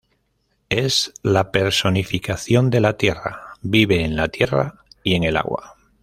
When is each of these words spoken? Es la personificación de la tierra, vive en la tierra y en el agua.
Es 0.69 1.13
la 1.21 1.51
personificación 1.51 2.71
de 2.71 2.79
la 2.79 2.97
tierra, 2.97 3.57
vive 3.61 4.03
en 4.03 4.15
la 4.15 4.29
tierra 4.29 4.79
y 5.03 5.13
en 5.13 5.23
el 5.25 5.37
agua. 5.37 5.75